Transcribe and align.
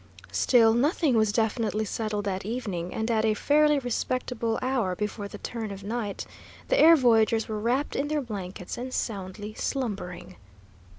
Still, 0.31 0.73
nothing 0.73 1.15
was 1.15 1.31
definitely 1.31 1.85
settled 1.85 2.25
that 2.25 2.43
evening, 2.43 2.91
and 2.91 3.11
at 3.11 3.23
a 3.23 3.35
fairly 3.35 3.77
respectable 3.77 4.57
hour 4.59 4.95
before 4.95 5.27
the 5.27 5.37
turn 5.37 5.69
of 5.69 5.83
night, 5.83 6.25
the 6.69 6.79
air 6.79 6.95
voyagers 6.95 7.47
were 7.47 7.59
wrapped 7.59 7.95
in 7.95 8.07
their 8.07 8.21
blankets 8.21 8.79
and 8.79 8.91
soundly 8.91 9.53
slumbering. 9.53 10.37